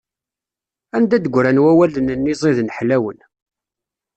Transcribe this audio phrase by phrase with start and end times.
[0.95, 3.19] Anda d-ggran wawalen-nni ẓiden ḥlawen?